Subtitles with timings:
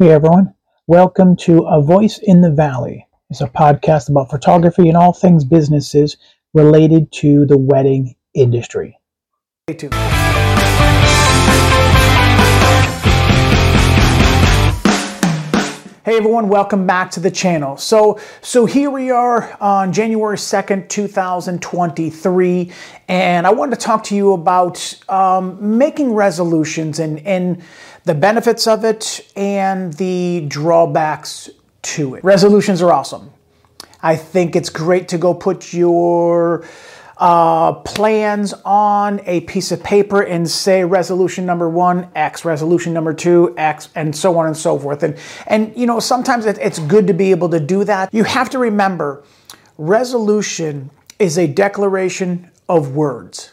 [0.00, 0.52] Hey everyone,
[0.88, 3.06] welcome to A Voice in the Valley.
[3.30, 6.16] It's a podcast about photography and all things businesses
[6.52, 8.98] related to the wedding industry.
[16.04, 17.78] Hey everyone, welcome back to the channel.
[17.78, 22.72] So, so here we are on January 2nd, 2023,
[23.08, 27.62] and I wanted to talk to you about um, making resolutions and, and
[28.04, 31.48] the benefits of it and the drawbacks
[31.80, 32.22] to it.
[32.22, 33.32] Resolutions are awesome.
[34.02, 36.66] I think it's great to go put your
[37.16, 43.14] uh, plans on a piece of paper and say resolution number one X, resolution number
[43.14, 45.02] two X, and so on and so forth.
[45.02, 48.12] And and you know sometimes it's good to be able to do that.
[48.12, 49.22] You have to remember,
[49.78, 53.52] resolution is a declaration of words.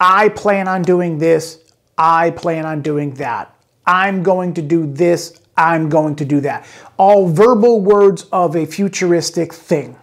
[0.00, 1.58] I plan on doing this.
[1.96, 3.54] I plan on doing that.
[3.84, 5.40] I'm going to do this.
[5.56, 6.66] I'm going to do that.
[6.98, 9.96] All verbal words of a futuristic thing.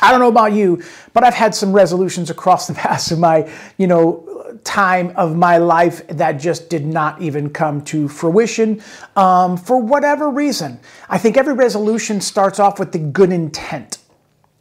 [0.00, 0.82] I don't know about you,
[1.12, 4.24] but I've had some resolutions across the past of my, you know,
[4.64, 8.82] time of my life that just did not even come to fruition
[9.16, 10.80] um, for whatever reason.
[11.08, 13.98] I think every resolution starts off with the good intent.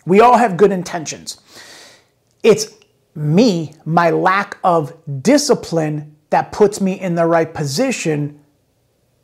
[0.06, 1.40] We all have good intentions.
[2.44, 2.74] It's
[3.16, 8.40] me, my lack of discipline, that puts me in the right position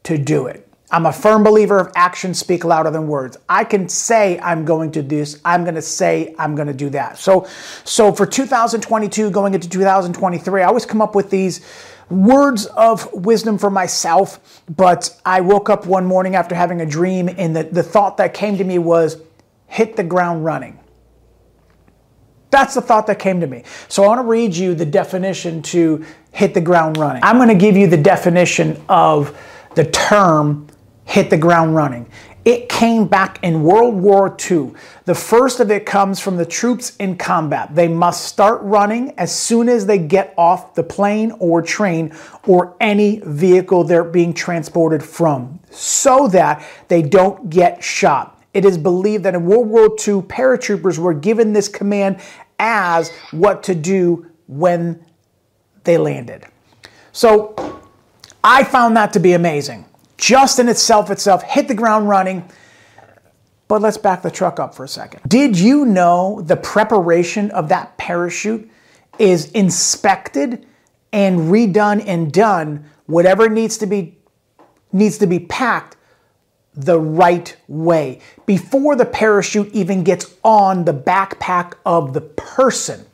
[0.03, 0.67] to do it.
[0.93, 3.35] I'm a firm believer of actions speak louder than words.
[3.49, 5.41] I can say I'm going to do this.
[5.43, 7.17] I'm going to say I'm going to do that.
[7.17, 7.47] So,
[7.83, 11.65] so for 2022 going into 2023, I always come up with these
[12.11, 14.61] words of wisdom for myself.
[14.69, 18.35] But I woke up one morning after having a dream, and the, the thought that
[18.35, 19.19] came to me was
[19.65, 20.79] hit the ground running.
[22.51, 23.63] That's the thought that came to me.
[23.87, 27.23] So I want to read you the definition to hit the ground running.
[27.23, 29.35] I'm going to give you the definition of
[29.73, 30.67] the term
[31.05, 32.07] hit the ground running.
[32.45, 34.73] It came back in World War II.
[35.05, 37.73] The first of it comes from the troops in combat.
[37.73, 42.13] They must start running as soon as they get off the plane or train
[42.45, 48.41] or any vehicle they're being transported from so that they don't get shot.
[48.53, 52.19] It is believed that in World War II, paratroopers were given this command
[52.59, 55.03] as what to do when
[55.85, 56.45] they landed.
[57.13, 57.81] So
[58.43, 59.85] I found that to be amazing
[60.23, 62.47] just in itself itself hit the ground running.
[63.67, 65.21] But let's back the truck up for a second.
[65.27, 68.69] Did you know the preparation of that parachute
[69.19, 70.65] is inspected
[71.11, 74.17] and redone and done whatever needs to be
[74.93, 75.97] needs to be packed
[76.75, 83.05] the right way before the parachute even gets on the backpack of the person.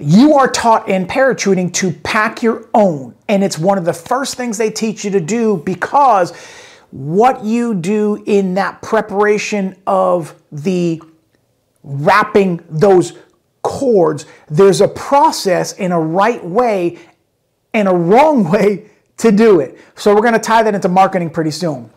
[0.00, 4.34] You are taught in parachuting to pack your own, and it's one of the first
[4.34, 6.34] things they teach you to do because
[6.90, 11.02] what you do in that preparation of the
[11.82, 13.18] wrapping those
[13.62, 16.98] cords, there's a process in a right way
[17.74, 19.78] and a wrong way to do it.
[19.96, 21.90] So we're going to tie that into marketing pretty soon.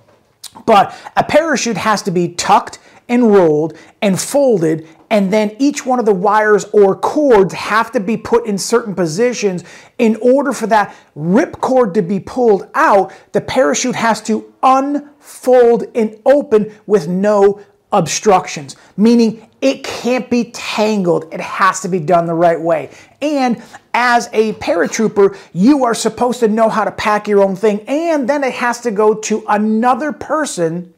[0.66, 6.00] But a parachute has to be tucked and rolled and folded and then each one
[6.00, 9.64] of the wires or cords have to be put in certain positions.
[10.00, 15.84] In order for that rip cord to be pulled out the parachute has to unfold
[15.94, 21.32] and open with no obstructions meaning it can't be tangled.
[21.32, 22.90] It has to be done the right way.
[23.22, 23.62] And
[23.94, 28.28] as a paratrooper you are supposed to know how to pack your own thing and
[28.28, 30.94] then it has to go to another person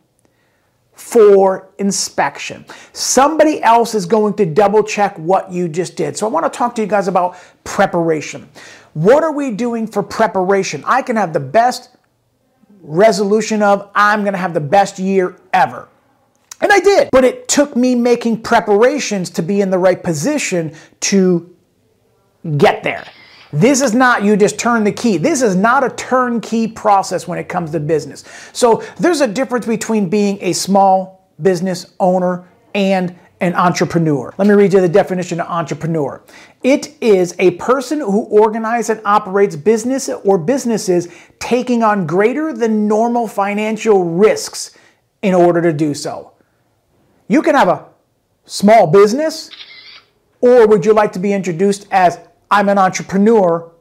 [0.96, 2.66] for inspection.
[2.94, 6.18] Somebody else is going to double check what you just did.
[6.18, 8.50] So I want to talk to you guys about preparation.
[8.94, 10.84] What are we doing for preparation?
[10.86, 11.96] I can have the best
[12.82, 15.90] resolution of I'm going to have the best year ever.
[16.62, 17.10] And I did.
[17.12, 21.54] But it took me making preparations to be in the right position to
[22.58, 23.06] get there.
[23.56, 25.16] This is not you just turn the key.
[25.16, 28.26] This is not a turnkey process when it comes to business.
[28.52, 34.34] So there's a difference between being a small business owner and an entrepreneur.
[34.38, 36.22] Let me read you the definition of entrepreneur.
[36.64, 41.08] It is a person who organizes and operates business or businesses
[41.40, 44.78] taking on greater than normal financial risks
[45.22, 46.34] in order to do so.
[47.30, 47.86] You can have a
[48.44, 49.50] small business,
[50.42, 52.20] or would you like to be introduced as
[52.50, 53.72] I'm an entrepreneur,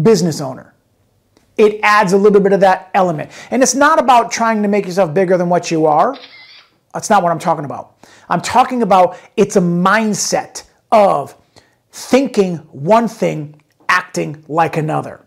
[0.00, 0.74] business owner.
[1.56, 3.30] It adds a little bit of that element.
[3.50, 6.16] And it's not about trying to make yourself bigger than what you are.
[6.94, 7.96] That's not what I'm talking about.
[8.28, 11.34] I'm talking about it's a mindset of
[11.90, 15.24] thinking one thing, acting like another.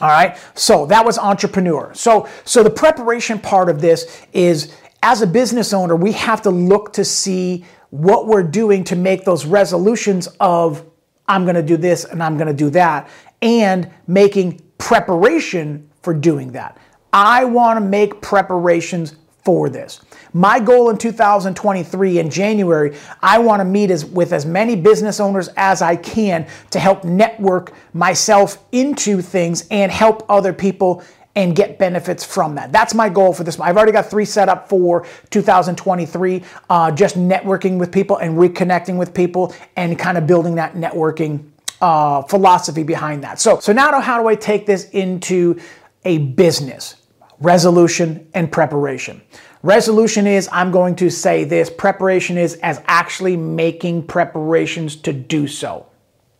[0.00, 0.36] All right.
[0.54, 1.92] So that was entrepreneur.
[1.94, 6.50] So so the preparation part of this is as a business owner, we have to
[6.50, 10.84] look to see what we're doing to make those resolutions of
[11.28, 13.08] I'm going to do this and I'm going to do that
[13.42, 16.78] and making preparation for doing that.
[17.12, 20.00] I want to make preparations for this.
[20.32, 25.20] My goal in 2023 in January, I want to meet as, with as many business
[25.20, 31.02] owners as I can to help network myself into things and help other people
[31.36, 32.72] and get benefits from that.
[32.72, 33.60] That's my goal for this.
[33.60, 38.96] I've already got three set up for 2023, uh, just networking with people and reconnecting
[38.96, 41.50] with people and kind of building that networking
[41.80, 43.38] uh, philosophy behind that.
[43.38, 45.60] So, so now how do I take this into
[46.04, 46.96] a business?
[47.40, 49.20] resolution, and preparation.
[49.62, 55.46] Resolution is I'm going to say this, preparation is as actually making preparations to do
[55.46, 55.86] so.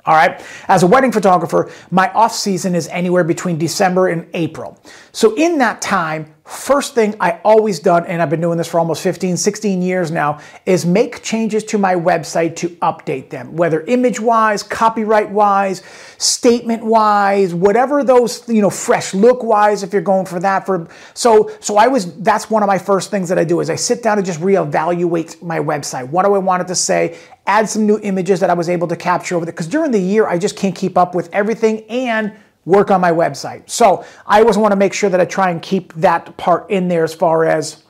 [0.07, 0.41] All right.
[0.69, 4.81] As a wedding photographer, my off season is anywhere between December and April.
[5.13, 8.79] So in that time, first thing I always done, and I've been doing this for
[8.79, 13.81] almost 15, 16 years now, is make changes to my website to update them, whether
[13.83, 15.83] image wise, copyright wise,
[16.19, 20.65] statement wise, whatever those, you know, fresh look wise, if you're going for that.
[20.65, 23.69] For so so I was that's one of my first things that I do is
[23.69, 26.09] I sit down and just reevaluate my website.
[26.09, 27.19] What do I want it to say?
[27.49, 29.53] Add some new images that I was able to capture over there.
[29.53, 32.33] Because during the year I just can't keep up with everything and
[32.67, 33.71] work on my website.
[33.71, 36.89] So I always want to make sure that I try and keep that part in
[36.89, 37.83] there as far as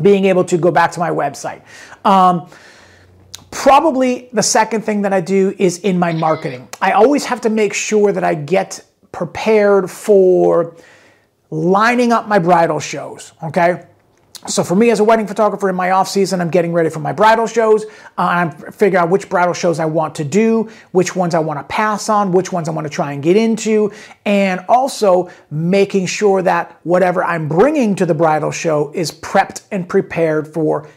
[0.00, 1.62] being able to go back to my website.
[2.04, 2.48] Um,
[3.50, 6.68] probably the second thing that I do is in my marketing.
[6.80, 10.76] I always have to make sure that I get prepared for
[11.50, 13.86] lining up my bridal shows, okay?
[14.46, 17.00] So for me as a wedding photographer in my off season, I'm getting ready for
[17.00, 17.84] my bridal shows.
[18.18, 21.58] Uh, I'm figuring out which bridal shows I want to do, which ones I want
[21.60, 23.92] to pass on, which ones I want to try and get into,
[24.26, 29.88] and also making sure that whatever I'm bringing to the bridal show is prepped and
[29.88, 30.88] prepared for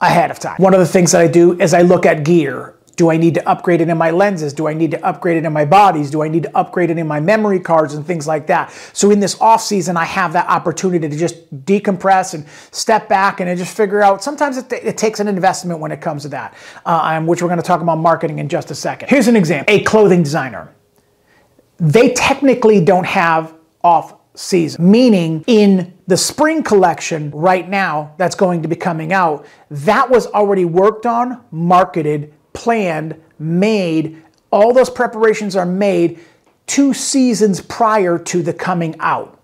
[0.00, 0.56] ahead of time.
[0.58, 2.74] One of the things that I do is I look at gear.
[2.98, 4.52] Do I need to upgrade it in my lenses?
[4.52, 6.10] Do I need to upgrade it in my bodies?
[6.10, 8.72] Do I need to upgrade it in my memory cards and things like that?
[8.92, 13.38] So in this off season, I have that opportunity to just decompress and step back
[13.38, 14.24] and just figure out.
[14.24, 16.54] Sometimes it, it takes an investment when it comes to that,
[16.84, 19.08] uh, which we're going to talk about marketing in just a second.
[19.08, 20.74] Here's an example: a clothing designer.
[21.78, 23.54] They technically don't have
[23.84, 29.46] off season, meaning in the spring collection right now that's going to be coming out,
[29.70, 34.20] that was already worked on, marketed, planned, made.
[34.50, 36.18] All those preparations are made
[36.66, 39.36] two seasons prior to the coming out.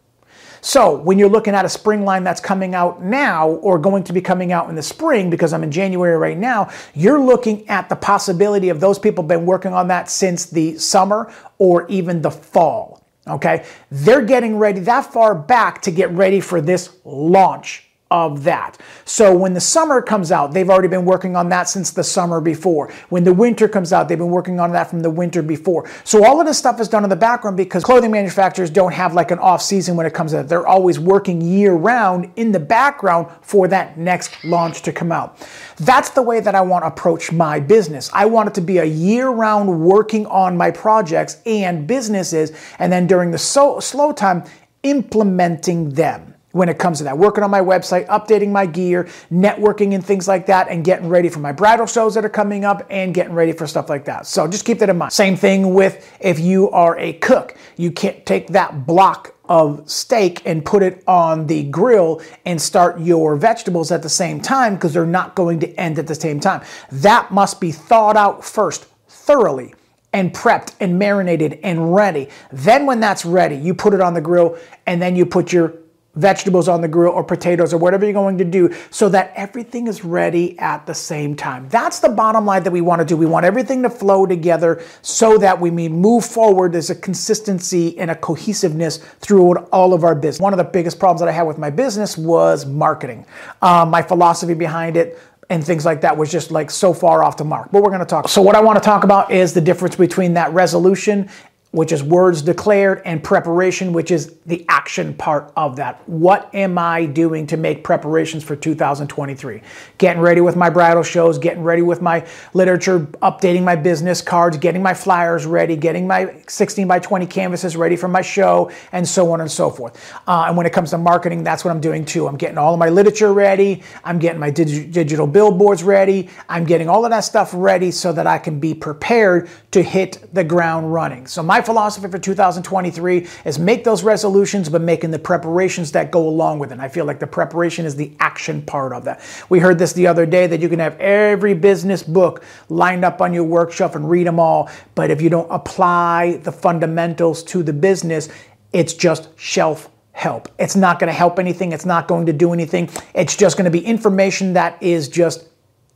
[0.61, 4.13] So, when you're looking at a spring line that's coming out now or going to
[4.13, 7.89] be coming out in the spring, because I'm in January right now, you're looking at
[7.89, 12.31] the possibility of those people been working on that since the summer or even the
[12.31, 13.07] fall.
[13.29, 13.65] Okay?
[13.91, 18.79] They're getting ready that far back to get ready for this launch of that.
[19.05, 22.41] So when the summer comes out, they've already been working on that since the summer
[22.41, 22.93] before.
[23.09, 25.91] When the winter comes out, they've been working on that from the winter before.
[26.05, 29.15] So all of this stuff is done in the background because clothing manufacturers don't have
[29.15, 30.49] like an off season when it comes to that.
[30.49, 35.45] They're always working year round in the background for that next launch to come out.
[35.79, 38.11] That's the way that I want to approach my business.
[38.13, 42.93] I want it to be a year round working on my projects and businesses, and
[42.93, 44.45] then during the so- slow time,
[44.85, 47.19] implementing them when it comes to that.
[47.19, 51.29] Working on my website, updating my gear, networking and things like that, and getting ready
[51.29, 54.27] for my bridal shows that are coming up and getting ready for stuff like that.
[54.27, 55.13] So just keep that in mind.
[55.13, 57.57] Same thing with if you are a cook.
[57.77, 63.01] You can't take that block of steak and put it on the grill and start
[63.01, 66.39] your vegetables at the same time because they're not going to end at the same
[66.39, 66.63] time.
[66.91, 69.75] That must be thawed out first, thoroughly
[70.13, 72.29] and prepped and marinated and ready.
[72.53, 74.57] Then, when that's ready, you put it on the grill
[74.87, 75.75] and then you put your
[76.17, 79.87] vegetables on the grill or potatoes or whatever you're going to do so that everything
[79.87, 81.69] is ready at the same time.
[81.69, 83.17] That's the bottom line that we want to do.
[83.17, 86.73] We want everything to flow together so that we move forward.
[86.73, 90.41] There's a consistency and a cohesiveness throughout all of our business.
[90.41, 93.27] One of the biggest problems that I had with my business was marketing.
[93.63, 95.19] Um, my philosophy behind it
[95.51, 97.71] and things like that was just like so far off the mark.
[97.71, 98.29] But we're going to talk.
[98.29, 101.29] So what I want to talk about is the difference between that resolution
[101.75, 106.09] which is words declared, and preparation, which is the action part of that.
[106.09, 109.61] What am I doing to make preparations for 2023?
[109.99, 114.57] Getting ready with my bridal shows, getting ready with my literature, updating my business cards,
[114.57, 119.07] getting my flyers ready, getting my 16 by 20 canvases ready for my show, and
[119.07, 120.15] so on and so forth.
[120.29, 122.29] Uh, and when it comes to marketing, that's what I'm doing too.
[122.29, 126.67] I'm getting all of my literature ready, I'm getting my dig- digital billboards ready, I'm
[126.67, 130.45] getting all of that stuff ready so that I can be prepared to hit the
[130.45, 131.27] ground running.
[131.27, 136.29] So my philosophy for 2023 is make those resolutions, but making the preparations that go
[136.29, 136.75] along with it.
[136.75, 139.21] And I feel like the preparation is the action part of that.
[139.49, 143.21] We heard this the other day that you can have every business book lined up
[143.21, 147.63] on your workshop and read them all, but if you don't apply the fundamentals to
[147.63, 148.29] the business,
[148.73, 150.49] it's just shelf help.
[150.59, 151.73] It's not going to help anything.
[151.73, 152.89] It's not going to do anything.
[153.15, 155.49] It's just going to be information that is just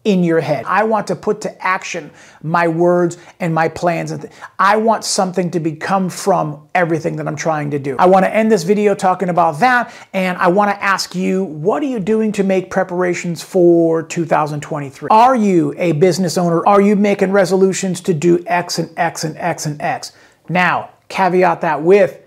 [0.08, 0.64] in your head.
[0.66, 2.10] I want to put to action
[2.42, 4.10] my words and my plans.
[4.10, 4.26] and
[4.58, 7.94] I want something to become from everything that I'm trying to do.
[7.98, 11.44] I want to end this video talking about that and I want to ask you,
[11.44, 15.08] what are you doing to make preparations for 2023?
[15.10, 16.66] Are you a business owner?
[16.66, 20.12] Are you making resolutions to do X and X and X and X?
[20.48, 22.18] Now, caveat that with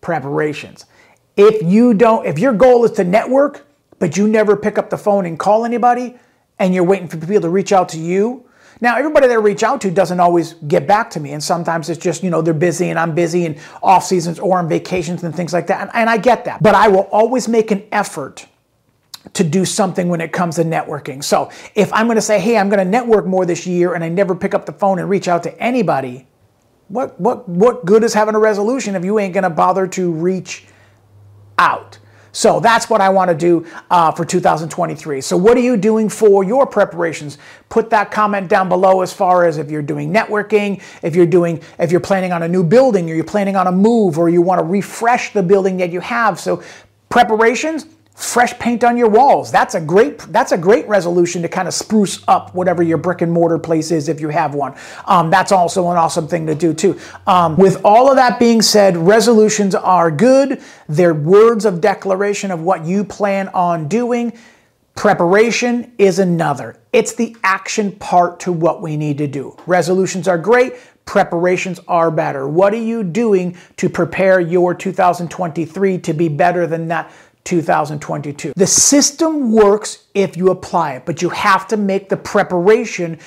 [0.00, 0.84] preparations.
[1.36, 3.66] If you don't, if your goal is to network,
[3.98, 6.16] but you never pick up the phone and call anybody,
[6.58, 8.44] and you're waiting for people to reach out to you.
[8.80, 11.32] Now, everybody that I reach out to doesn't always get back to me.
[11.32, 14.58] And sometimes it's just, you know, they're busy and I'm busy and off seasons or
[14.58, 15.80] on vacations and things like that.
[15.80, 16.62] And, and I get that.
[16.62, 18.46] But I will always make an effort
[19.32, 21.24] to do something when it comes to networking.
[21.24, 24.04] So if I'm going to say, hey, I'm going to network more this year and
[24.04, 26.26] I never pick up the phone and reach out to anybody,
[26.88, 30.12] what, what, what good is having a resolution if you ain't going to bother to
[30.12, 30.66] reach
[31.58, 31.98] out?
[32.34, 35.20] So that's what I want to do uh, for 2023.
[35.20, 37.38] So what are you doing for your preparations?
[37.68, 41.62] Put that comment down below as far as if you're doing networking, if you're doing,
[41.78, 44.42] if you're planning on a new building, or you're planning on a move, or you
[44.42, 46.40] want to refresh the building that you have.
[46.40, 46.60] So
[47.08, 49.50] preparations, fresh paint on your walls.
[49.50, 53.22] That's a great that's a great resolution to kind of spruce up whatever your brick
[53.22, 54.74] and mortar place is if you have one.
[55.06, 56.98] Um, that's also an awesome thing to do too.
[57.26, 60.62] Um, with all of that being said, resolutions are good.
[60.88, 64.32] They're words of declaration of what you plan on doing.
[64.94, 66.76] Preparation is another.
[66.92, 69.56] It's the action part to what we need to do.
[69.66, 70.74] Resolutions are great.
[71.04, 72.48] Preparations are better.
[72.48, 77.10] What are you doing to prepare your 2023 to be better than that
[77.44, 78.54] 2022.
[78.56, 83.18] The system works if you apply it, but you have to make the preparation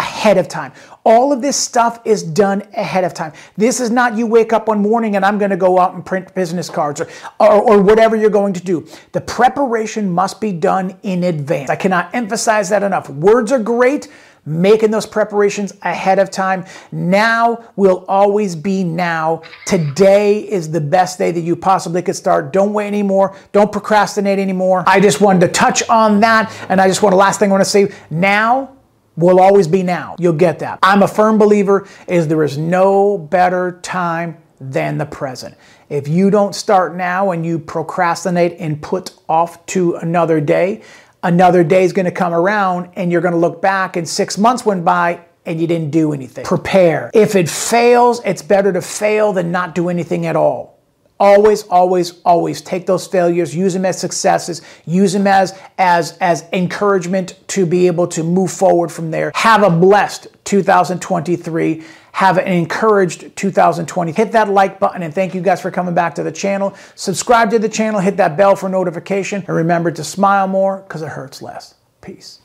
[0.00, 0.72] ahead of time.
[1.04, 3.32] All of this stuff is done ahead of time.
[3.56, 6.04] This is not you wake up one morning and I'm going to go out and
[6.04, 8.86] print business cards or, or, or, whatever you're going to do.
[9.12, 11.68] The preparation must be done in advance.
[11.68, 13.10] I cannot emphasize that enough.
[13.10, 14.08] Words are great,
[14.46, 16.64] making those preparations ahead of time.
[16.92, 19.42] Now will always be now.
[19.66, 22.54] Today is the best day that you possibly could start.
[22.54, 23.36] Don't wait anymore.
[23.52, 24.84] Don't procrastinate anymore.
[24.86, 26.50] I just wanted to touch on that.
[26.70, 28.76] And I just want the last thing I want to say now
[29.16, 30.16] will always be now.
[30.18, 30.78] You'll get that.
[30.82, 35.56] I'm a firm believer is there is no better time than the present.
[35.88, 40.82] If you don't start now and you procrastinate and put off to another day,
[41.22, 44.38] another day is going to come around and you're going to look back and six
[44.38, 46.44] months went by and you didn't do anything.
[46.44, 47.10] Prepare.
[47.14, 50.79] If it fails, it's better to fail than not do anything at all.
[51.20, 56.46] Always, always, always take those failures, use them as successes, use them as, as, as
[56.54, 59.30] encouragement to be able to move forward from there.
[59.34, 61.84] Have a blessed 2023.
[62.12, 64.12] Have an encouraged 2020.
[64.12, 66.74] Hit that like button and thank you guys for coming back to the channel.
[66.94, 71.02] Subscribe to the channel, hit that bell for notification, and remember to smile more because
[71.02, 71.74] it hurts less.
[72.00, 72.39] Peace.